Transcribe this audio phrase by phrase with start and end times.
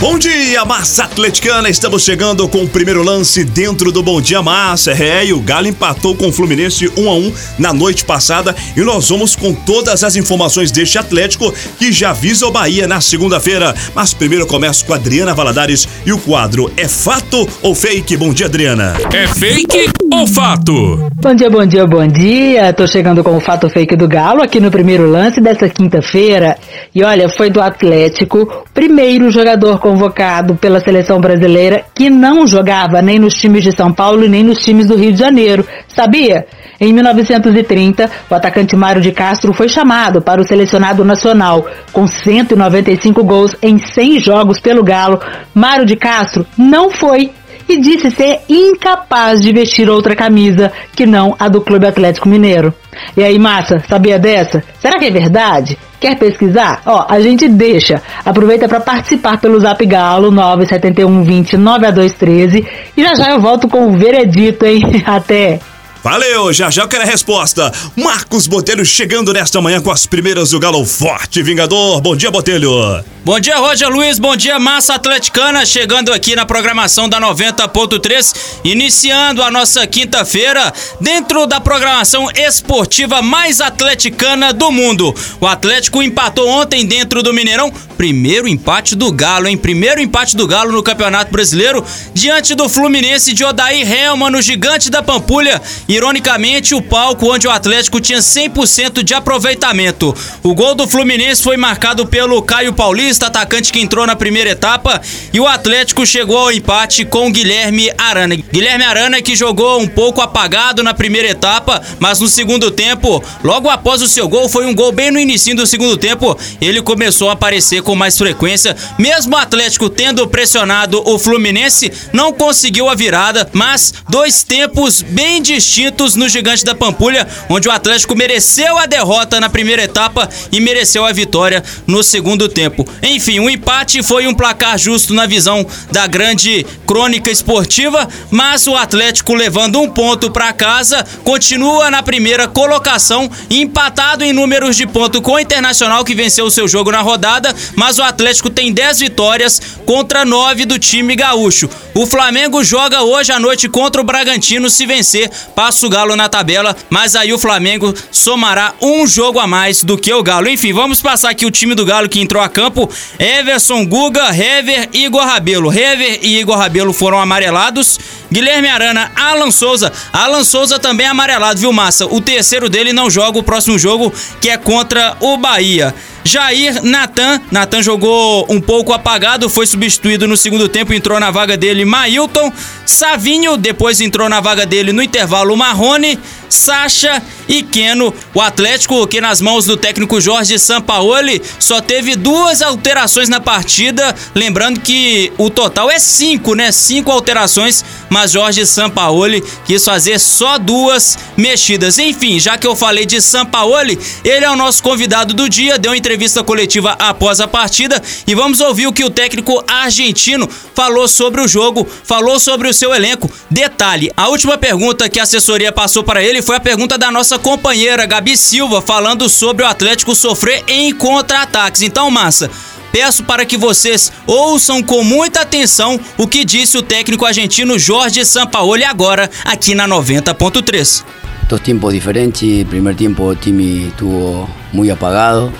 [0.00, 1.70] Bom dia, massa atleticana!
[1.70, 4.92] Estamos chegando com o primeiro lance dentro do Bom Dia Massa.
[4.92, 8.80] É, e o Galo empatou com o Fluminense 1 a 1 na noite passada e
[8.82, 13.74] nós vamos com todas as informações deste Atlético que já visa o Bahia na segunda-feira.
[13.94, 18.16] Mas primeiro começo com a Adriana Valadares e o quadro É Fato ou Fake?
[18.16, 18.94] Bom dia, Adriana.
[19.12, 21.10] É fake ou fato?
[21.20, 22.72] Bom dia, bom dia, bom dia.
[22.72, 26.56] Tô chegando com o fato fake do Galo aqui no primeiro lance dessa quinta-feira.
[26.94, 33.18] E olha, foi do Atlético, primeiro jogador convocado pela seleção brasileira que não jogava nem
[33.18, 35.66] nos times de São Paulo nem nos times do Rio de Janeiro.
[35.86, 36.46] Sabia?
[36.80, 41.66] Em 1930, o atacante Mário de Castro foi chamado para o selecionado nacional.
[41.92, 45.20] Com 195 gols em 100 jogos pelo Galo,
[45.54, 47.30] Mário de Castro não foi
[47.68, 52.74] e disse ser incapaz de vestir outra camisa que não a do Clube Atlético Mineiro.
[53.16, 54.62] E aí, massa, sabia dessa?
[54.78, 55.78] Será que é verdade?
[56.00, 56.82] Quer pesquisar?
[56.86, 58.02] Ó, a gente deixa.
[58.24, 62.66] Aproveita para participar pelo Zap Galo 97120 92213
[62.96, 64.82] e já já eu volto com o veredito, hein?
[65.06, 65.60] Até!
[66.04, 67.72] Valeu, já já eu quero a resposta.
[67.96, 71.98] Marcos Botelho chegando nesta manhã com as primeiras do Galo Forte Vingador.
[72.02, 73.02] Bom dia, Botelho.
[73.24, 74.18] Bom dia, Roger Luiz.
[74.18, 75.64] Bom dia, Massa Atleticana.
[75.64, 83.62] Chegando aqui na programação da 90.3, iniciando a nossa quinta-feira dentro da programação esportiva mais
[83.62, 85.14] atleticana do mundo.
[85.40, 87.72] O Atlético empatou ontem dentro do Mineirão.
[87.96, 89.56] Primeiro empate do Galo, hein?
[89.56, 94.90] Primeiro empate do Galo no Campeonato Brasileiro diante do Fluminense de Odair Helma no Gigante
[94.90, 95.62] da Pampulha.
[95.94, 100.12] Ironicamente, o palco onde o Atlético tinha 100% de aproveitamento.
[100.42, 105.00] O gol do Fluminense foi marcado pelo Caio Paulista, atacante que entrou na primeira etapa,
[105.32, 108.34] e o Atlético chegou ao empate com Guilherme Arana.
[108.34, 113.70] Guilherme Arana que jogou um pouco apagado na primeira etapa, mas no segundo tempo, logo
[113.70, 117.30] após o seu gol, foi um gol bem no início do segundo tempo, ele começou
[117.30, 122.96] a aparecer com mais frequência, mesmo o Atlético tendo pressionado o Fluminense, não conseguiu a
[122.96, 125.83] virada, mas dois tempos bem distintos
[126.16, 131.04] no Gigante da Pampulha, onde o Atlético mereceu a derrota na primeira etapa e mereceu
[131.04, 132.86] a vitória no segundo tempo.
[133.02, 138.66] Enfim, o um empate foi um placar justo na visão da grande crônica esportiva, mas
[138.66, 144.86] o Atlético levando um ponto para casa continua na primeira colocação, empatado em números de
[144.86, 148.72] ponto com o Internacional que venceu o seu jogo na rodada, mas o Atlético tem
[148.72, 151.68] 10 vitórias contra 9 do time gaúcho.
[151.94, 156.28] O Flamengo joga hoje à noite contra o Bragantino se vencer, passa o Galo na
[156.28, 160.48] tabela, mas aí o Flamengo somará um jogo a mais do que o Galo.
[160.48, 164.88] Enfim, vamos passar aqui o time do Galo que entrou a campo: Everson, Guga, Hever
[164.92, 165.72] e Igor Rabelo.
[165.72, 167.98] Hever e Igor Rabelo foram amarelados.
[168.30, 169.92] Guilherme Arana, Alan Souza.
[170.12, 172.06] Alan Souza também amarelado, viu, Massa?
[172.06, 175.94] O terceiro dele não joga o próximo jogo, que é contra o Bahia.
[176.24, 177.40] Jair Natan.
[177.50, 182.50] Natan jogou um pouco apagado, foi substituído no segundo tempo, entrou na vaga dele Mailton.
[182.86, 186.18] Savinho, depois entrou na vaga dele no intervalo Marrone.
[186.48, 188.14] Sacha e Keno.
[188.32, 194.14] O Atlético, que nas mãos do técnico Jorge Sampaoli, só teve duas alterações na partida.
[194.34, 196.70] Lembrando que o total é cinco, né?
[196.70, 201.98] Cinco alterações, mas Jorge Sampaoli quis fazer só duas mexidas.
[201.98, 205.92] Enfim, já que eu falei de Sampaoli, ele é o nosso convidado do dia, deu
[205.92, 211.40] entrevista coletiva após a partida e vamos ouvir o que o técnico argentino falou sobre
[211.40, 213.28] o jogo, falou sobre o seu elenco.
[213.50, 217.36] Detalhe: a última pergunta que a assessoria passou para ele foi a pergunta da nossa
[217.36, 221.82] companheira Gabi Silva, falando sobre o Atlético sofrer em contra-ataques.
[221.82, 222.48] Então, massa.
[222.94, 228.24] Peço para que vocês ouçam com muita atenção o que disse o técnico argentino Jorge
[228.24, 231.04] Sampaoli agora aqui na 90.3.
[231.48, 232.64] Dos tiempos diferentes.
[232.68, 235.50] Primer tiempo el Timi estuvo muy apagado.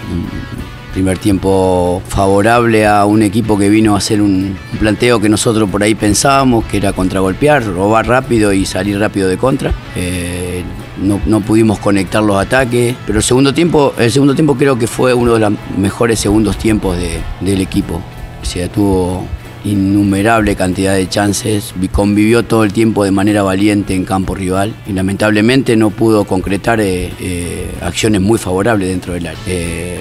[0.92, 5.82] Primer tiempo favorable a un equipo que vino a hacer un planteo que nosotros por
[5.82, 9.74] ahí pensábamos, que era contragolpear, robar rápido y salir rápido de contra.
[9.96, 10.53] Eh,
[11.02, 14.86] no, no, pudimos conectar los ataques, pero el segundo tiempo, el segundo tiempo creo que
[14.86, 18.00] fue uno de los mejores segundos tiempos de, del equipo.
[18.42, 19.26] O tuvo
[19.64, 24.92] innumerable cantidad de chances, convivió todo el tiempo de manera valiente en campo rival y
[24.92, 29.40] lamentablemente no pudo concretar eh, eh, acciones muy favorables dentro del área.
[29.46, 29.98] Eh,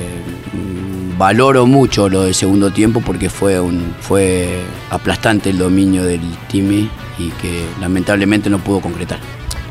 [1.17, 6.89] valoro mucho lo del segundo tiempo porque fue, un, fue aplastante el dominio del Timi
[7.17, 9.19] y que lamentablemente no pudo concretar.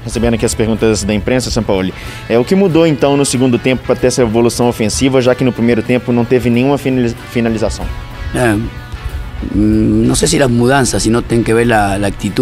[0.04, 1.92] Recebendo aqui as perguntas da imprensa, São Paulo.
[2.28, 5.44] É, o que mudou então no segundo tempo para ter essa evolução ofensiva, já que
[5.44, 7.86] no primeiro tempo não teve nenhuma finalização?
[8.34, 12.32] É, mm, no sé si las mudanzas, sino tienen que ver la, la Tim.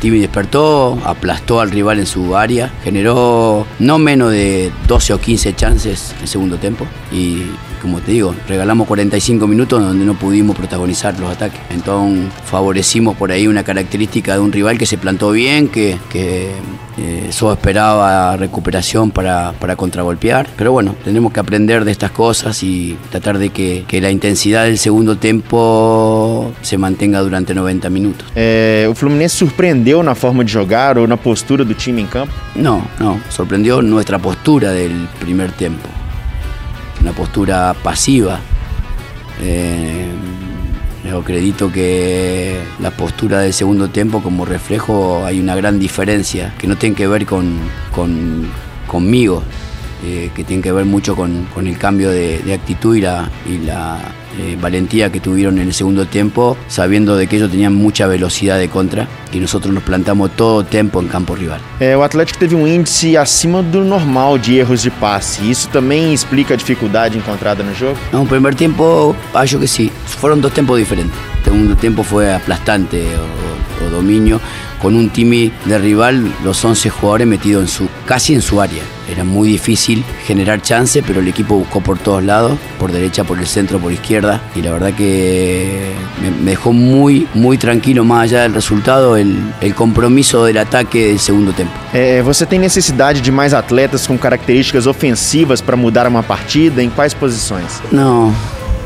[0.00, 5.54] Timmy despertó, aplastó al rival en su área, generó no menos de 12 o 15
[5.54, 7.42] chances en segundo tiempo y
[7.84, 11.60] como te digo, regalamos 45 minutos donde no pudimos protagonizar los ataques.
[11.68, 16.52] Entonces favorecimos por ahí una característica de un rival que se plantó bien, que, que
[16.96, 20.48] eh, solo esperaba recuperación para, para, contragolpear.
[20.56, 24.64] Pero bueno, tenemos que aprender de estas cosas y tratar de que, que la intensidad
[24.64, 28.26] del segundo tiempo se mantenga durante 90 minutos.
[28.34, 32.32] É, o Fluminense surpreendeu na forma de jogar ou na postura do time em campo?
[32.54, 36.03] No, no, sorprendió nuestra postura del primer tiempo.
[37.04, 38.40] Una postura pasiva.
[39.42, 40.06] Eh,
[41.06, 46.66] yo acredito que la postura del segundo tiempo como reflejo hay una gran diferencia que
[46.66, 47.58] no tiene que ver con,
[47.94, 48.48] con
[48.86, 49.42] conmigo,
[50.04, 53.30] eh, que tiene que ver mucho con, con el cambio de, de, actitud y la,
[53.46, 53.98] y la
[54.38, 58.58] eh, valentía que tuvieron en el segundo tiempo, sabiendo de que ellos tenían mucha velocidad
[58.58, 61.60] de contra y nosotros nos plantamos todo o tempo em campo rival.
[61.80, 65.48] É, o Atlético teve um índice acima do normal de erros de passe.
[65.50, 67.96] Isso também explica a dificuldade encontrada no jogo?
[68.12, 69.90] No, primer tiempo, acho que sí.
[70.06, 71.33] Fueron dos tiempos diferentes.
[71.44, 74.40] Segundo tiempo fue aplastante o, o dominio
[74.84, 78.82] con un time de rival, los 11 jugadores metidos en su, casi en su área.
[79.08, 83.38] Era muy difícil generar chance, pero el equipo buscó por todos lados, por derecha, por
[83.38, 88.42] el centro, por izquierda, y la verdad que me, dejó muy, muy tranquilo, más allá
[88.42, 91.72] del resultado, el, el compromiso del ataque del segundo tiempo.
[91.94, 96.82] É, você tem necessidade de mais atletas com características ofensivas para mudar uma partida?
[96.82, 97.80] Em quais posições?
[97.90, 98.34] No,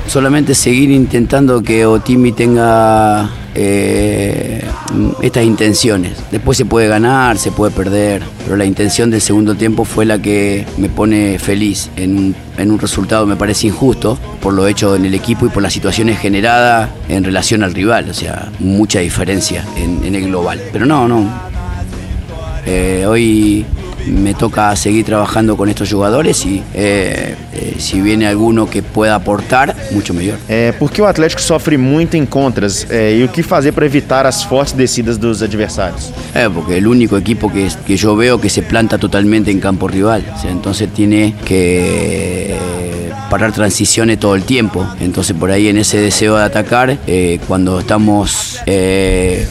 [0.09, 4.65] solamente seguir intentando que Otimi tenga eh,
[5.23, 6.13] estas intenciones.
[6.31, 10.21] Después se puede ganar, se puede perder, pero la intención del segundo tiempo fue la
[10.21, 15.15] que me pone feliz en un, resultado me parece injusto por lo hecho en el
[15.15, 20.05] equipo y por las situaciones generadas en relación al rival, o sea, mucha diferencia en,
[20.05, 20.61] en el global.
[20.73, 21.49] Pero no, no.
[22.67, 23.65] Eh, hoy
[24.09, 27.35] me toca seguir trabajando con estos jugadores y eh,
[27.79, 30.39] eh, si viene alguno que pueda aportar, mucho mejor.
[30.49, 34.27] É, porque o Atlético sofre muito em contras é, e o que fazer para evitar
[34.27, 36.13] as fortes descidas dos adversários?
[36.35, 39.89] Eh, porque el único equipo que, que yo veo que se planta totalmente en campo
[39.89, 42.57] rival, o sea, entonces tiene que
[43.29, 44.87] parar transiciones todo el tiempo.
[45.01, 49.47] Entonces por ahí en ese deseo de atacar, eh, cuando estamos eh,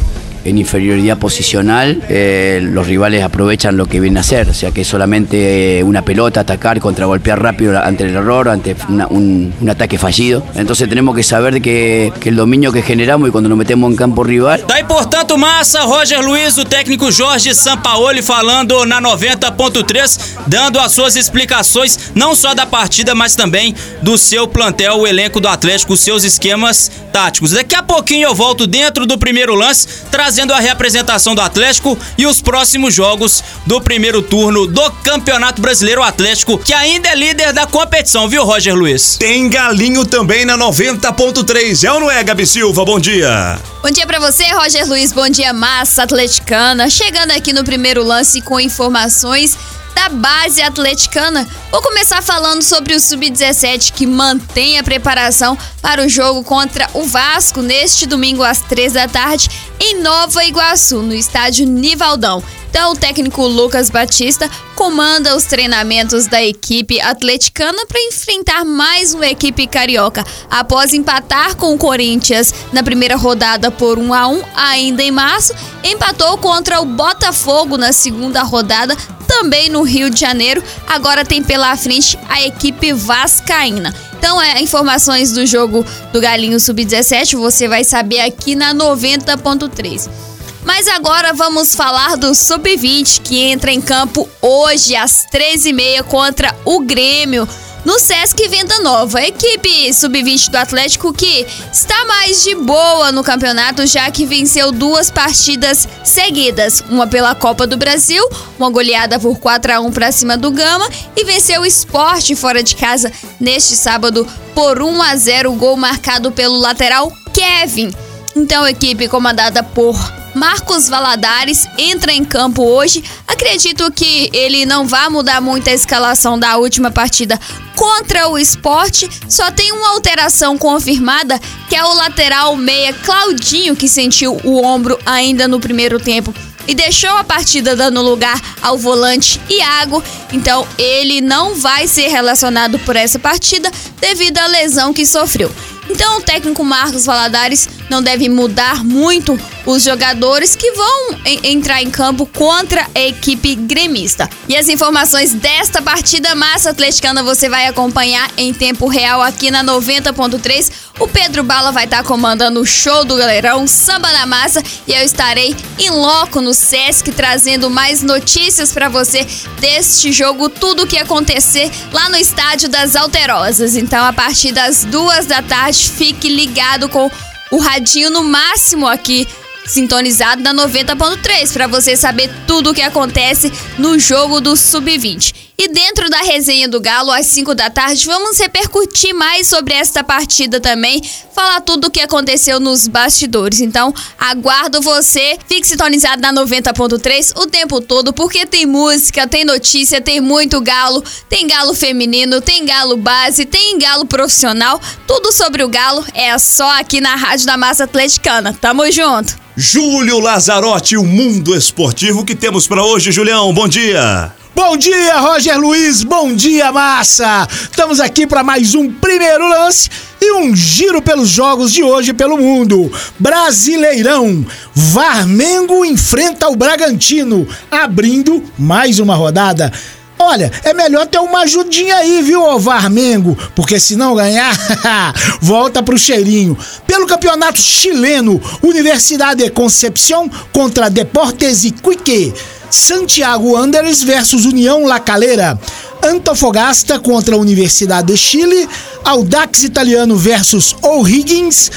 [0.47, 4.49] en inferioridad posicional, eh, los rivales aprovechan lo que vienen a hacer.
[4.49, 9.53] O sea que solamente una pelota, atacar, contragolpear rápido ante el error, ante una, un,
[9.59, 10.43] un, ataque fallido.
[10.55, 13.97] Entonces tenemos que saber que, que, el dominio que generamos y cuando nos metemos en
[13.97, 14.63] campo rival.
[14.67, 21.17] Daí, portanto, massa, Roger Luiz, o técnico Jorge Sampaoli falando na 90.3, dando as suas
[21.17, 25.99] explicações, não só da partida, mas também do seu plantel, o elenco do Atlético, os
[25.99, 27.51] seus esquemas táticos.
[27.51, 32.25] Daqui a pouquinho eu volto dentro do primeiro lance, trazendo a reapresentação do Atlético e
[32.25, 37.65] os próximos jogos do primeiro turno do Campeonato Brasileiro Atlético, que ainda é líder da
[37.65, 39.17] competição, viu, Roger Luiz?
[39.17, 41.83] Tem galinho também na 90.3.
[41.83, 42.85] É ou não é, Gabi Silva?
[42.85, 43.59] Bom dia.
[43.81, 45.13] Bom dia para você, Roger Luiz.
[45.13, 46.89] Bom dia, massa atleticana.
[46.89, 49.57] Chegando aqui no primeiro lance com informações
[49.97, 51.47] da base atleticana.
[51.71, 57.03] Vou começar falando sobre o Sub-17 que mantém a preparação para o jogo contra o
[57.03, 59.49] Vasco neste domingo às três da tarde
[59.79, 62.43] em Nova Iguaçu, no estádio Nivaldão.
[62.69, 69.27] Então, o técnico Lucas Batista comanda os treinamentos da equipe atleticana para enfrentar mais uma
[69.27, 70.23] equipe carioca.
[70.49, 75.53] Após empatar com o Corinthians na primeira rodada por 1 a 1 ainda em março,
[75.83, 78.95] empatou contra o Botafogo na segunda rodada,
[79.27, 80.63] também no Rio de Janeiro.
[80.87, 83.93] Agora tem pela frente a equipe vascaína.
[84.17, 90.36] Então, é, informações do jogo do Galinho Sub-17 você vai saber aqui na 90.3.
[90.67, 96.81] Mas agora vamos falar do Sub-20 que entra em campo hoje às 13h30 contra o
[96.81, 97.47] Grêmio
[97.85, 99.19] no Sesc Venda Nova.
[99.19, 104.73] A equipe Sub-20 do Atlético que está mais de boa no campeonato, já que venceu
[104.73, 106.83] duas partidas seguidas.
[106.89, 108.21] Uma pela Copa do Brasil,
[108.59, 112.61] uma goleada por 4 a 1 para cima do Gama, e venceu o Esporte fora
[112.61, 113.09] de casa
[113.39, 117.89] neste sábado por 1 a 0, gol marcado pelo lateral Kevin.
[118.35, 123.03] Então, a equipe comandada por Marcos Valadares entra em campo hoje.
[123.27, 127.39] Acredito que ele não vai mudar muito a escalação da última partida
[127.75, 129.09] contra o esporte.
[129.27, 134.99] Só tem uma alteração confirmada, que é o lateral meia Claudinho, que sentiu o ombro
[135.07, 136.31] ainda no primeiro tempo
[136.67, 140.03] e deixou a partida dando lugar ao volante Iago.
[140.31, 145.51] Então ele não vai ser relacionado por essa partida devido à lesão que sofreu.
[145.89, 151.89] Então o técnico Marcos Valadares não deve mudar muito os jogadores que vão entrar em
[151.89, 154.29] campo contra a equipe gremista.
[154.47, 159.63] E as informações desta partida massa atleticana você vai acompanhar em tempo real aqui na
[159.63, 160.71] 90.3.
[160.99, 164.93] O Pedro Bala vai estar tá comandando o show do Galerão Samba na Massa e
[164.93, 169.25] eu estarei em loco no Sesc trazendo mais notícias para você
[169.59, 173.75] deste jogo, tudo o que acontecer lá no estádio das Alterosas.
[173.75, 177.11] Então, a partir das duas da tarde, fique ligado com
[177.51, 179.27] o radinho no máximo aqui
[179.67, 185.46] sintonizado na 90.3 para você saber tudo o que acontece no jogo do Sub-20.
[185.59, 190.03] E dentro da resenha do Galo, às 5 da tarde, vamos repercutir mais sobre esta
[190.03, 191.01] partida também,
[191.33, 193.59] falar tudo o que aconteceu nos bastidores.
[193.59, 199.99] Então, aguardo você, fique sintonizado na 90.3 o tempo todo, porque tem música, tem notícia,
[199.99, 205.67] tem muito galo, tem galo feminino, tem galo base, tem galo profissional, tudo sobre o
[205.67, 208.55] galo é só aqui na Rádio da Massa Atleticana.
[208.61, 209.35] Tamo junto!
[209.55, 213.51] Júlio Lazarotti, o mundo esportivo que temos para hoje, Julião.
[213.51, 214.31] Bom dia.
[214.57, 216.01] Bom dia, Roger Luiz.
[216.01, 217.47] Bom dia, massa.
[217.69, 219.87] Estamos aqui para mais um primeiro lance
[220.19, 222.91] e um giro pelos jogos de hoje pelo mundo.
[223.19, 224.43] Brasileirão.
[224.73, 229.71] Varmengo enfrenta o Bragantino, abrindo mais uma rodada.
[230.17, 233.37] Olha, é melhor ter uma ajudinha aí, viu, ô Varmengo?
[233.55, 234.57] Porque se não ganhar,
[235.39, 236.57] volta pro cheirinho.
[236.87, 242.33] Pelo campeonato chileno, Universidade de Concepción contra Deportes Iquique.
[242.69, 245.59] Santiago Wanderers versus União La Calera.
[246.01, 248.67] Antofagasta contra a Universidade de Chile.
[249.03, 251.71] Audax Italiano versus O'Higgins.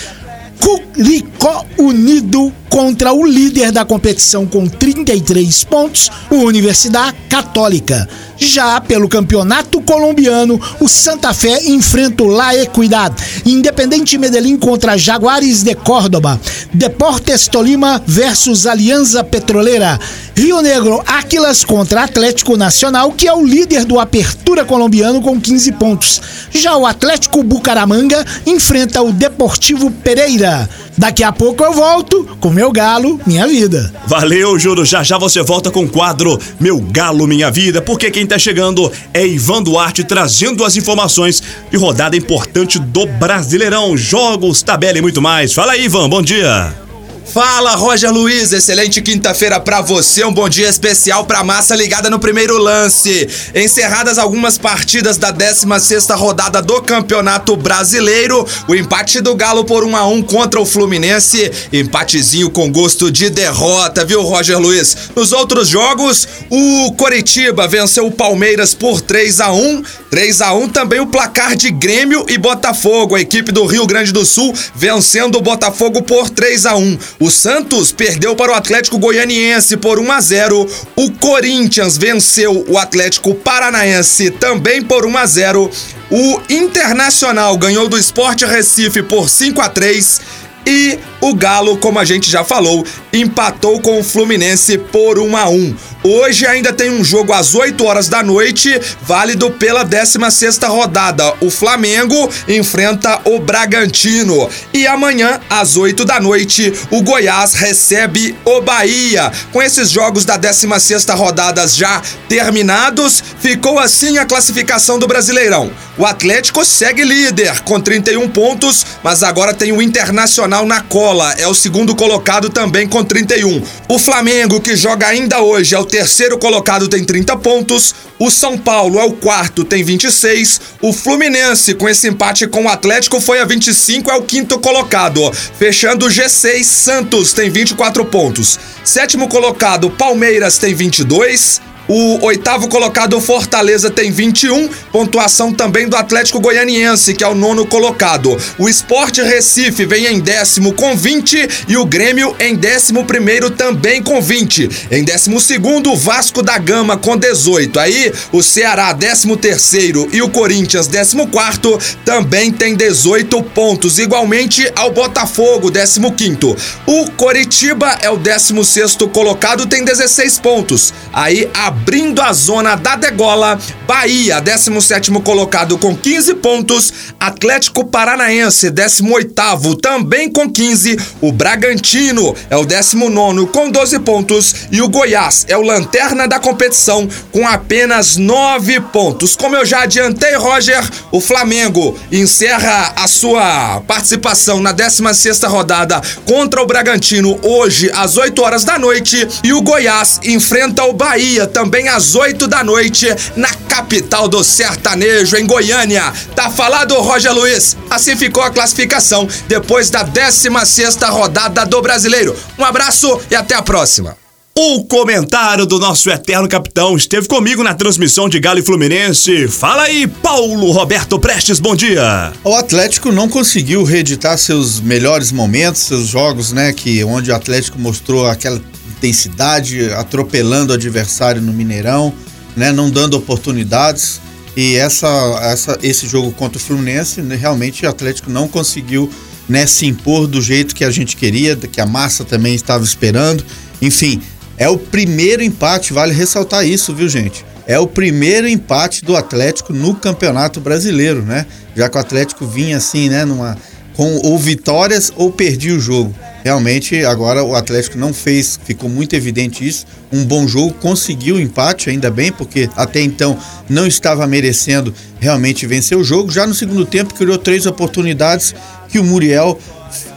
[0.61, 4.69] Curicó Unido contra o líder da competição com
[5.11, 8.09] 33 pontos, o Universidade Católica.
[8.37, 13.13] Já pelo campeonato colombiano, o Santa Fé enfrenta o La Equidad.
[13.45, 16.41] Independente Medellín contra Jaguares de Córdoba.
[16.73, 19.99] Deportes Tolima versus Alianza Petroleira.
[20.37, 25.73] Rio Negro Áquilas contra Atlético Nacional, que é o líder do Apertura colombiano com 15
[25.73, 26.23] pontos.
[26.53, 30.69] Já o Atlético Bucaramanga enfrenta o Deportivo Pereira.
[31.01, 33.91] Daqui a pouco eu volto com meu galo, minha vida.
[34.07, 34.85] Valeu, Juro.
[34.85, 38.93] Já já você volta com o quadro Meu Galo, Minha Vida, porque quem tá chegando
[39.15, 45.23] é Ivan Duarte trazendo as informações de rodada importante do Brasileirão, jogos, tabela e muito
[45.23, 45.55] mais.
[45.55, 46.90] Fala aí, Ivan, bom dia.
[47.33, 52.19] Fala, Roger Luiz, excelente quinta-feira para você, um bom dia especial pra massa ligada no
[52.19, 53.29] primeiro lance.
[53.55, 59.97] Encerradas algumas partidas da 16ª rodada do Campeonato Brasileiro, o empate do Galo por 1
[59.97, 64.97] a 1 contra o Fluminense, empatezinho com gosto de derrota, viu, Roger Luiz?
[65.15, 70.69] Nos outros jogos, o Coritiba venceu o Palmeiras por 3 a 1, 3 a 1
[70.71, 75.37] também o placar de Grêmio e Botafogo, a equipe do Rio Grande do Sul vencendo
[75.37, 76.99] o Botafogo por 3 a 1.
[77.21, 80.69] O Santos perdeu para o Atlético Goianiense por 1 a 0.
[80.97, 85.71] O Corinthians venceu o Atlético Paranaense também por 1 a 0.
[86.11, 90.21] O Internacional ganhou do Sport Recife por 5 a 3
[90.67, 95.49] e o Galo, como a gente já falou, empatou com o Fluminense por 1 a
[95.49, 95.77] 1.
[96.03, 101.35] Hoje ainda tem um jogo às 8 horas da noite, válido pela 16ª rodada.
[101.41, 104.49] O Flamengo enfrenta o Bragantino.
[104.73, 109.31] E amanhã, às 8 da noite, o Goiás recebe o Bahia.
[109.53, 115.71] Com esses jogos da 16ª rodada já terminados, ficou assim a classificação do Brasileirão.
[115.99, 120.81] O Atlético segue líder com 31 pontos, mas agora tem o Internacional na
[121.11, 123.61] cola, é o segundo colocado também com 31.
[123.89, 127.93] O Flamengo, que joga ainda hoje, é o terceiro colocado, tem 30 pontos.
[128.17, 130.61] O São Paulo é o quarto, tem 26.
[130.81, 135.21] O Fluminense, com esse empate com o Atlético, foi a 25, é o quinto colocado.
[135.59, 138.57] Fechando o G6, Santos tem 24 pontos.
[138.85, 141.61] Sétimo colocado, Palmeiras tem 22.
[141.93, 144.69] O oitavo colocado, Fortaleza, tem 21.
[144.93, 148.41] Pontuação também do Atlético Goianiense, que é o nono colocado.
[148.57, 154.01] O Sport Recife vem em décimo com 20 e o Grêmio em décimo primeiro também
[154.01, 154.87] com 20.
[154.89, 157.81] Em décimo segundo, o Vasco da Gama com 18.
[157.81, 164.71] Aí, o Ceará, décimo terceiro e o Corinthians, décimo quarto, também tem 18 pontos, igualmente
[164.77, 166.57] ao Botafogo, décimo quinto.
[166.87, 170.95] O Coritiba é o décimo sexto colocado, tem 16 pontos.
[171.13, 178.71] Aí, a abrindo a zona da degola, Bahia, 17 colocado com 15 pontos, Atlético Paranaense,
[178.71, 185.47] 18 também com 15, o Bragantino é o 19 com 12 pontos e o Goiás
[185.49, 189.35] é o lanterna da competição com apenas 9 pontos.
[189.35, 196.63] Como eu já adiantei, Roger, o Flamengo encerra a sua participação na 16ª rodada contra
[196.63, 201.70] o Bragantino hoje às 8 horas da noite e o Goiás enfrenta o Bahia também
[201.89, 206.13] às 8 da noite na capital do sertanejo em Goiânia.
[206.35, 207.77] Tá falado, Roger Luiz?
[207.89, 212.37] Assim ficou a classificação depois da 16ª rodada do Brasileiro.
[212.59, 214.17] Um abraço e até a próxima.
[214.57, 219.49] O comentário do nosso eterno capitão esteve comigo na transmissão de Galo e Fluminense.
[219.49, 222.33] Fala aí, Paulo Roberto Prestes, bom dia.
[222.45, 227.79] O Atlético não conseguiu reeditar seus melhores momentos, seus jogos, né, que onde o Atlético
[227.79, 228.61] mostrou aquela
[229.01, 232.13] intensidade, atropelando o adversário no Mineirão,
[232.55, 234.21] né, não dando oportunidades.
[234.57, 235.09] E essa,
[235.43, 239.11] essa, esse jogo contra o Fluminense, né, realmente o Atlético não conseguiu
[239.49, 243.45] né, se impor do jeito que a gente queria, que a massa também estava esperando.
[243.81, 244.21] Enfim,
[244.59, 247.45] é o primeiro empate, vale ressaltar isso, viu, gente?
[247.67, 251.47] É o primeiro empate do Atlético no Campeonato Brasileiro, né?
[251.75, 253.57] Já que o Atlético vinha assim, né, numa
[253.95, 256.15] com ou vitórias ou perdia o jogo.
[256.43, 259.87] Realmente, agora o Atlético não fez, ficou muito evidente isso.
[260.11, 265.67] Um bom jogo, conseguiu o empate, ainda bem, porque até então não estava merecendo realmente
[265.67, 266.31] vencer o jogo.
[266.31, 268.55] Já no segundo tempo, criou três oportunidades
[268.89, 269.59] que o Muriel,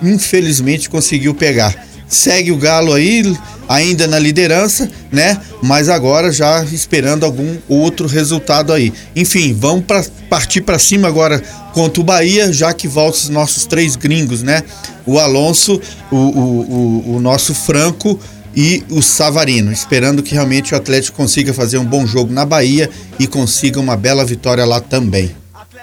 [0.01, 1.92] infelizmente, conseguiu pegar.
[2.13, 3.35] Segue o Galo aí,
[3.67, 5.39] ainda na liderança, né?
[5.63, 8.93] Mas agora já esperando algum outro resultado aí.
[9.15, 11.41] Enfim, vamos pra, partir para cima agora
[11.73, 14.61] contra o Bahia, já que voltam os nossos três gringos, né?
[15.07, 18.19] O Alonso, o, o, o, o nosso Franco
[18.55, 22.89] e o Savarino, esperando que realmente o Atlético consiga fazer um bom jogo na Bahia
[23.17, 25.31] e consiga uma bela vitória lá também.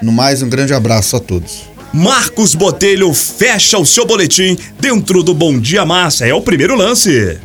[0.00, 1.62] No mais, um grande abraço a todos.
[1.92, 6.26] Marcos Botelho fecha o seu boletim dentro do Bom Dia Massa.
[6.26, 7.38] É o primeiro lance.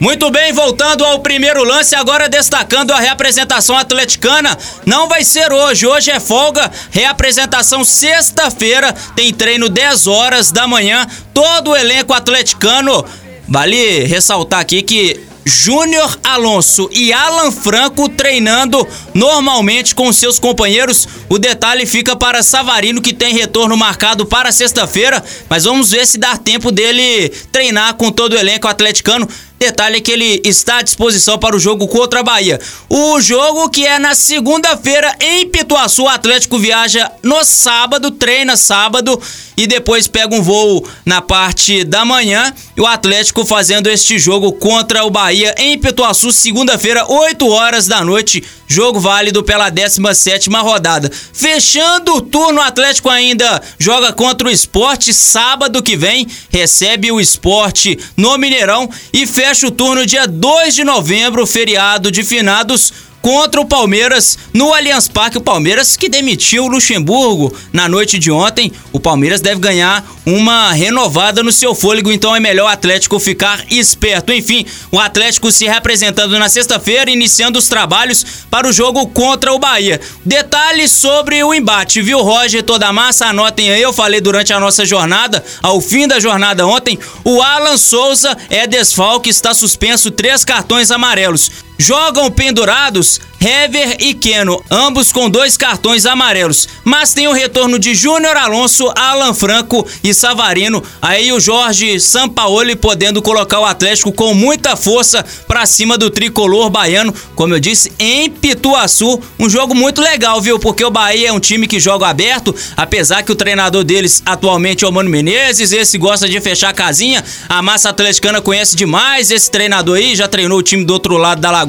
[0.00, 4.56] Muito bem, voltando ao primeiro lance, agora destacando a reapresentação atleticana.
[4.86, 6.70] Não vai ser hoje, hoje é folga.
[6.90, 11.06] Reapresentação sexta-feira, tem treino 10 horas da manhã.
[11.34, 13.04] Todo o elenco atleticano.
[13.46, 21.08] Vale ressaltar aqui que Júnior Alonso e Alan Franco treinando normalmente com seus companheiros.
[21.28, 26.18] O detalhe fica para Savarino, que tem retorno marcado para sexta-feira, mas vamos ver se
[26.18, 29.26] dá tempo dele treinar com todo o elenco atleticano.
[29.58, 32.60] Detalhe é que ele está à disposição para o jogo contra a Bahia.
[32.88, 36.04] O jogo que é na segunda-feira em Pituaçu.
[36.04, 39.20] O Atlético viaja no sábado, treina sábado
[39.56, 42.54] e depois pega um voo na parte da manhã.
[42.76, 48.04] E o Atlético fazendo este jogo contra o Bahia em Pituaçu, segunda-feira, 8 horas da
[48.04, 48.44] noite.
[48.70, 51.10] Jogo válido pela 17 rodada.
[51.32, 56.28] Fechando o turno, o Atlético ainda joga contra o esporte sábado que vem.
[56.50, 62.22] Recebe o esporte no Mineirão e fecha o turno dia 2 de novembro, feriado de
[62.22, 62.92] finados
[63.28, 65.36] contra o Palmeiras no Allianz Parque.
[65.36, 68.72] O Palmeiras que demitiu o Luxemburgo na noite de ontem.
[68.90, 73.66] O Palmeiras deve ganhar uma renovada no seu fôlego, então é melhor o Atlético ficar
[73.70, 74.32] esperto.
[74.32, 79.58] Enfim, o Atlético se representando na sexta-feira, iniciando os trabalhos para o jogo contra o
[79.58, 80.00] Bahia.
[80.24, 82.62] Detalhes sobre o embate, viu, Roger?
[82.62, 86.66] Toda a massa, anotem aí, eu falei durante a nossa jornada, ao fim da jornada
[86.66, 91.67] ontem, o Alan Souza é desfalque, está suspenso três cartões amarelos.
[91.80, 96.68] Jogam pendurados Hever e Keno, ambos com dois cartões amarelos.
[96.82, 100.82] Mas tem o retorno de Júnior Alonso, Alan Franco e Savarino.
[101.00, 106.68] Aí o Jorge Sampaoli podendo colocar o Atlético com muita força para cima do tricolor
[106.68, 107.14] baiano.
[107.36, 109.20] Como eu disse, em Pituaçu.
[109.38, 110.58] Um jogo muito legal, viu?
[110.58, 114.84] Porque o Bahia é um time que joga aberto, apesar que o treinador deles atualmente
[114.84, 115.70] é o Mano Menezes.
[115.70, 117.24] Esse gosta de fechar a casinha.
[117.48, 121.40] A massa atleticana conhece demais esse treinador aí, já treinou o time do outro lado
[121.40, 121.67] da lagoa.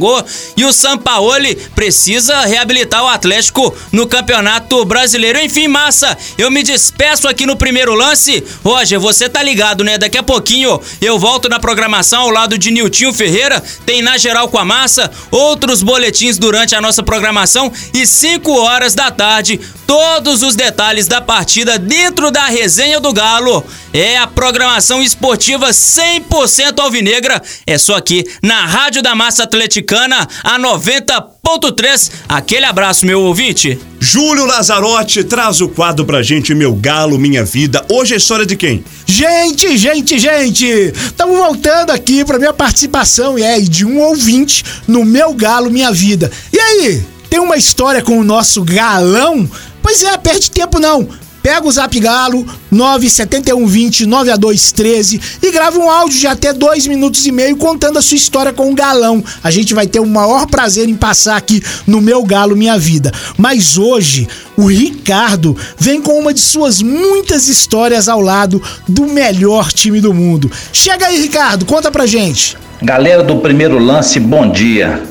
[0.55, 5.39] E o Sampaoli precisa reabilitar o Atlético no Campeonato Brasileiro.
[5.39, 8.43] Enfim, massa, eu me despeço aqui no primeiro lance.
[8.63, 9.97] Roger, você tá ligado, né?
[9.97, 13.61] Daqui a pouquinho eu volto na programação ao lado de Niltinho Ferreira.
[13.85, 18.95] Tem na geral com a massa, outros boletins durante a nossa programação e 5 horas
[18.95, 23.65] da tarde, todos os detalhes da partida dentro da resenha do Galo.
[23.91, 27.41] É a programação esportiva 100% alvinegra.
[27.65, 32.11] É só aqui na Rádio da Massa Atleticana Atleticana, a 90.3.
[32.27, 33.79] Aquele abraço, meu ouvinte.
[33.99, 37.83] Júlio Lazarotti traz o quadro pra gente, Meu Galo, Minha Vida.
[37.91, 38.83] Hoje é história de quem?
[39.07, 40.65] Gente, gente, gente!
[40.65, 45.91] Estamos voltando aqui pra minha participação, e é, de um ouvinte no Meu Galo, Minha
[45.91, 46.31] Vida.
[46.53, 49.49] E aí, tem uma história com o nosso galão?
[49.81, 51.09] Pois é, perde tempo não.
[51.41, 57.31] Pega o Zap Galo 97120 9A213 e grava um áudio de até dois minutos e
[57.31, 59.23] meio contando a sua história com o galão.
[59.43, 63.11] A gente vai ter o maior prazer em passar aqui no Meu Galo Minha Vida.
[63.37, 69.71] Mas hoje, o Ricardo vem com uma de suas muitas histórias ao lado do melhor
[69.71, 70.51] time do mundo.
[70.73, 72.57] Chega aí, Ricardo, conta pra gente.
[72.81, 75.03] Galera do primeiro lance, bom dia.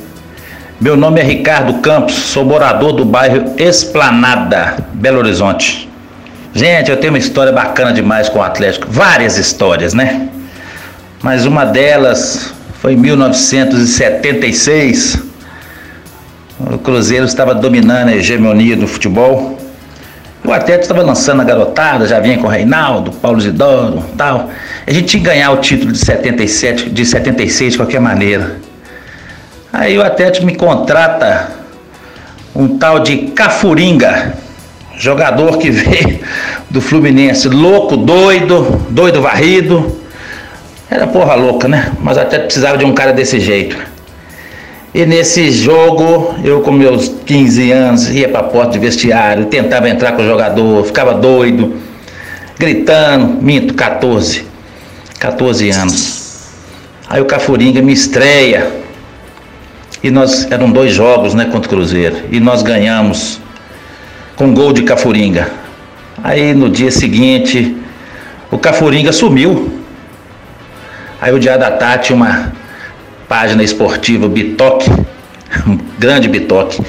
[0.81, 5.88] Meu nome é Ricardo Campos, sou morador do bairro Esplanada, Belo Horizonte.
[6.59, 10.29] Gente, eu tenho uma história bacana demais com o Atlético, várias histórias, né?
[11.23, 15.23] Mas uma delas foi em 1976.
[16.59, 19.57] O Cruzeiro estava dominando a hegemonia do futebol.
[20.45, 24.51] O Atlético estava lançando a garotada, já vinha com o Reinaldo, Paulo Zidoro, tal.
[24.85, 28.57] A gente tinha que ganhar o título de 77, de 76 de qualquer maneira.
[29.73, 31.53] Aí o Atlético me contrata
[32.53, 34.48] um tal de Cafuringa,
[34.99, 36.21] jogador que veio
[36.69, 39.97] do Fluminense, louco, doido, doido varrido.
[40.91, 41.93] Era porra louca, né?
[42.01, 43.77] Mas até precisava de um cara desse jeito.
[44.95, 50.13] E nesse jogo, eu com meus 15 anos ia pra porta de vestiário, tentava entrar
[50.13, 51.77] com o jogador, ficava doido,
[52.59, 54.47] gritando, minto, 14.
[55.21, 56.29] 14 anos.
[57.09, 58.73] Aí o Cafuringa me estreia
[60.03, 62.17] e nós eram dois jogos, né, contra o Cruzeiro.
[62.31, 63.41] E nós ganhamos
[64.39, 65.51] com gol de Cafuringa.
[66.23, 67.77] Aí no dia seguinte,
[68.53, 69.81] o Cafuringa sumiu.
[71.21, 72.53] Aí o dia da tinha uma
[73.29, 74.89] página esportiva Bitoque,
[75.67, 76.81] um grande Bitoque.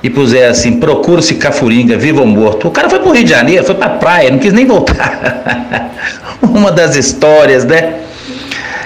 [0.00, 2.68] E puseram assim, procura-se Cafuringa, vivo ou morto.
[2.68, 5.90] O cara foi pro Rio de Janeiro, foi pra praia, não quis nem voltar.
[6.40, 7.94] uma das histórias, né?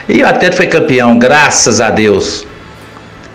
[0.09, 2.47] E o Atlético foi campeão, graças a Deus.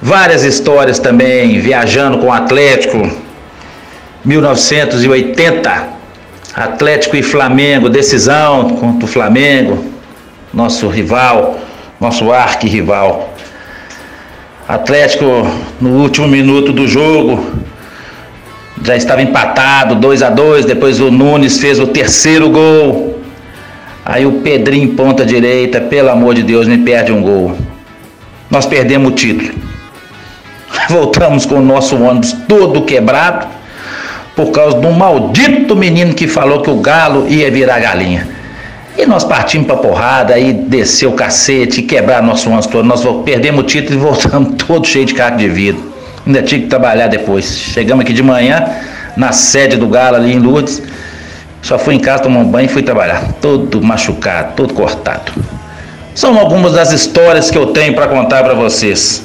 [0.01, 3.26] Várias histórias também, viajando com o Atlético,
[4.27, 5.87] 1980,
[6.53, 9.85] Atlético e Flamengo, decisão contra o Flamengo,
[10.53, 11.57] nosso rival,
[11.97, 13.33] nosso arqui-rival.
[14.67, 15.25] Atlético,
[15.79, 17.53] no último minuto do jogo,
[18.83, 23.21] já estava empatado, 2 a 2 depois o Nunes fez o terceiro gol.
[24.05, 27.57] Aí o Pedrinho, ponta direita, pelo amor de Deus, me perde um gol.
[28.51, 29.53] Nós perdemos o título.
[30.89, 33.56] Voltamos com o nosso ônibus todo quebrado
[34.37, 38.29] por causa de um maldito menino que falou que o galo ia virar galinha.
[38.95, 42.85] E nós partimos para porrada, aí desceu o cacete, quebrar nosso ônibus todo.
[42.85, 45.91] Nós perdemos o título e voltamos todo cheio de caco de vidro.
[46.25, 47.45] Ainda tinha que trabalhar depois.
[47.57, 48.63] Chegamos aqui de manhã,
[49.15, 50.83] na sede do Galo ali em Lourdes.
[51.63, 53.33] Só fui em casa tomar um banho e fui trabalhar.
[53.41, 55.31] Todo machucado, todo cortado.
[56.13, 59.23] São algumas das histórias que eu tenho para contar para vocês.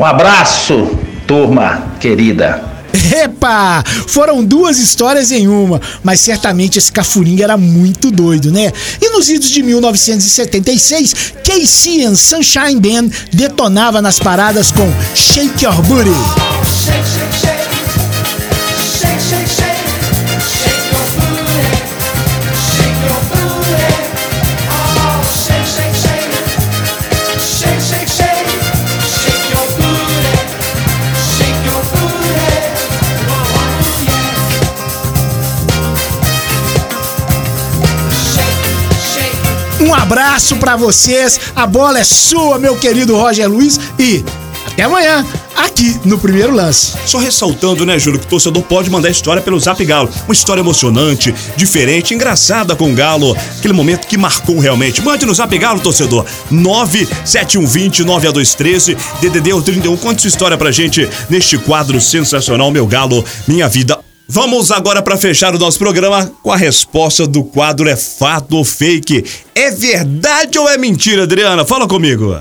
[0.00, 2.71] Um abraço, turma querida.
[3.22, 3.82] Epa!
[4.08, 8.72] Foram duas histórias em uma, mas certamente esse Cafuringa era muito doido, né?
[9.00, 15.80] E nos idos de 1976, KC and Sunshine Band detonava nas paradas com Shake Your
[15.82, 16.10] Booty.
[16.64, 17.62] Shake, shake, shake.
[19.68, 19.71] Um
[40.02, 41.40] abraço para vocês.
[41.54, 43.78] A bola é sua, meu querido Roger Luiz.
[43.98, 44.24] E
[44.66, 45.24] até amanhã,
[45.56, 46.94] aqui no primeiro lance.
[47.06, 50.10] Só ressaltando, né, Júlio, que o torcedor pode mandar história pelo Zap Galo.
[50.24, 53.36] Uma história emocionante, diferente, engraçada com o Galo.
[53.58, 55.00] Aquele momento que marcou realmente.
[55.02, 56.26] Mande no Zap Galo, torcedor.
[56.50, 59.96] 97120 9A213 DDD 31.
[59.98, 64.11] Conte sua história pra gente neste quadro sensacional, Meu Galo, Minha Vida.
[64.34, 68.64] Vamos agora para fechar o nosso programa com a resposta do quadro É Fato ou
[68.64, 69.26] Fake?
[69.54, 71.66] É verdade ou é mentira, Adriana?
[71.66, 72.34] Fala comigo.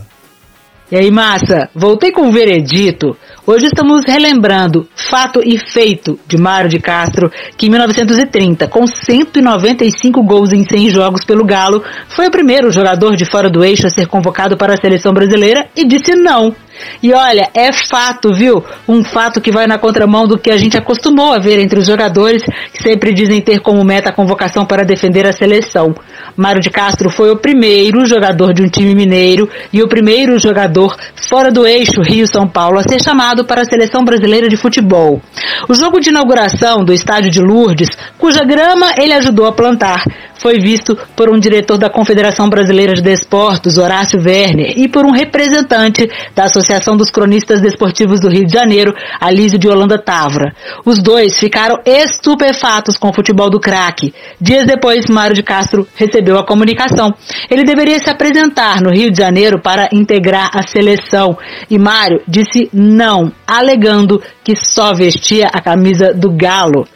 [0.90, 1.70] E aí, massa?
[1.76, 3.18] Voltei com o veredito.
[3.44, 10.22] Hoje estamos relembrando fato e feito de Mário de Castro, que em 1930, com 195
[10.22, 13.90] gols em 100 jogos pelo Galo, foi o primeiro jogador de fora do eixo a
[13.90, 16.56] ser convocado para a seleção brasileira e disse não.
[17.02, 18.64] E olha, é fato, viu?
[18.88, 21.88] Um fato que vai na contramão do que a gente acostumou a ver entre os
[21.88, 25.94] jogadores que sempre dizem ter como meta a convocação para defender a seleção.
[26.36, 30.96] Mário de Castro foi o primeiro jogador de um time mineiro e o primeiro jogador
[31.28, 35.22] fora do eixo Rio-São Paulo a ser chamado para a seleção brasileira de futebol.
[35.68, 40.04] O jogo de inauguração do estádio de Lourdes, cuja grama ele ajudou a plantar,
[40.42, 45.12] foi visto por um diretor da Confederação Brasileira de Desportos, Horácio Werner, e por um
[45.12, 50.54] representante da Associação dos Cronistas Desportivos do Rio de Janeiro, Alísio de Holanda Tavra.
[50.84, 54.14] Os dois ficaram estupefatos com o futebol do craque.
[54.40, 57.14] Dias depois, Mário de Castro recebeu a comunicação.
[57.50, 61.38] Ele deveria se apresentar no Rio de Janeiro para integrar a seleção
[61.70, 66.88] e Mário disse não, alegando que só vestia a camisa do Galo.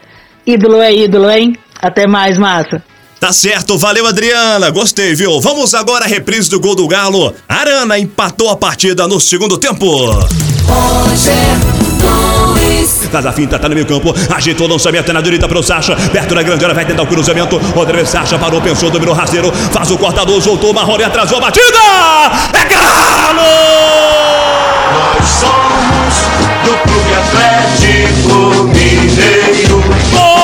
[0.48, 1.54] Ídolo é ídolo, hein?
[1.80, 2.84] Até mais, massa.
[3.26, 5.42] Tá certo, valeu Adriana, gostei, viu?
[5.42, 7.34] Vamos agora à reprise do gol do Galo.
[7.50, 9.88] Arana empatou a partida no segundo tempo.
[10.68, 11.34] Roger
[12.54, 13.00] Luiz.
[13.36, 16.66] Finta tá no meio campo, ajeitou o lançamento na direita pro Sacha, perto da grande
[16.66, 17.58] área, vai tentar o cruzamento.
[17.58, 21.80] Rodrigo Sacha parou, pensou, dominou rasteiro, faz o cortador, voltou, Marrone atrasou a batida!
[22.54, 23.42] É Galo!
[24.94, 26.14] Nós somos
[26.64, 29.78] do Clube Atlético Mineiro.
[29.78, 30.35] Mineiro,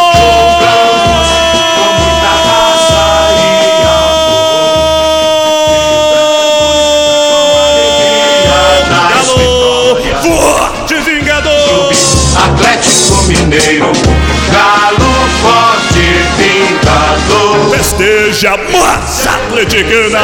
[18.42, 20.20] Festeja Massa Atleticana!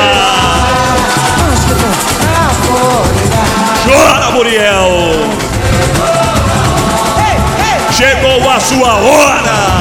[3.86, 5.14] Chora, Muriel!
[7.92, 9.78] Chegou a sua hora!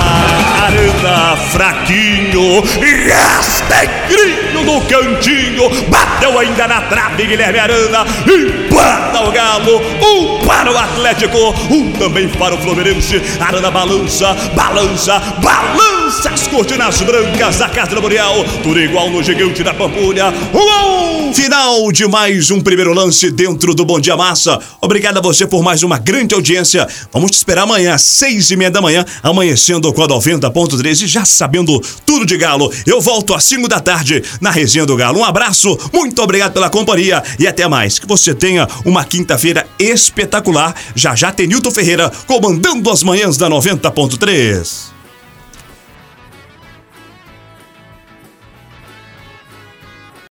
[0.67, 2.63] Arana fraquinho,
[3.09, 10.77] rastegrinho no cantinho, bateu ainda na trave Guilherme Arana, empata o Galo, um para o
[10.77, 13.23] Atlético, um também para o Fluminense.
[13.41, 19.65] Arana balança, balança, balança as cortinas brancas da Casa do Boreal, tudo igual no gigante
[19.65, 20.33] da Pampulha.
[20.55, 24.61] Um, final de mais um primeiro lance dentro do Bom Dia Massa.
[24.81, 26.87] Obrigado a você por mais uma grande audiência.
[27.13, 31.07] Vamos te esperar amanhã às seis e meia da manhã, amanhecendo com a 90.3 e
[31.09, 32.73] já sabendo tudo de Galo.
[32.87, 35.19] Eu volto às 5 da tarde na Resenha do Galo.
[35.19, 37.99] Um abraço, muito obrigado pela companhia e até mais.
[37.99, 40.73] Que você tenha uma quinta-feira espetacular.
[40.95, 44.96] Já já tem Nilton Ferreira comandando as manhãs da 90.3.